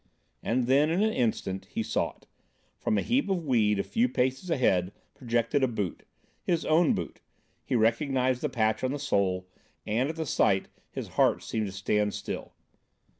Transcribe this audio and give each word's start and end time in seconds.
And 0.41 0.65
then, 0.65 0.89
in 0.89 1.03
an 1.03 1.13
instant, 1.13 1.65
he 1.65 1.83
saw 1.83 2.15
it. 2.17 2.25
From 2.79 2.97
a 2.97 3.03
heap 3.03 3.29
of 3.29 3.45
weed, 3.45 3.77
a 3.77 3.83
few 3.83 4.09
paces 4.09 4.49
ahead, 4.49 4.91
projected 5.13 5.61
a 5.61 5.67
boot; 5.67 6.07
his 6.41 6.65
own 6.65 6.95
boot; 6.95 7.19
he 7.63 7.75
recognised 7.75 8.41
the 8.41 8.49
patch 8.49 8.83
on 8.83 8.93
the 8.93 8.97
sole; 8.97 9.47
and 9.85 10.09
at 10.09 10.15
the 10.15 10.25
sight, 10.25 10.69
his 10.89 11.09
heart 11.09 11.43
seemed 11.43 11.67
to 11.67 11.71
stand 11.71 12.15
still. 12.15 12.51